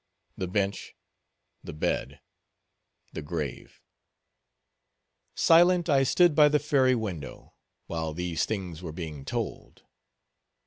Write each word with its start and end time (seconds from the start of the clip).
The 0.35 0.47
bench, 0.47 0.95
the 1.63 1.73
bed, 1.73 2.21
the 3.13 3.21
grave. 3.21 3.83
Silent 5.35 5.89
I 5.89 6.01
stood 6.01 6.33
by 6.33 6.49
the 6.49 6.57
fairy 6.57 6.95
window, 6.95 7.53
while 7.85 8.11
these 8.11 8.45
things 8.47 8.81
were 8.81 8.93
being 8.93 9.25
told. 9.25 9.83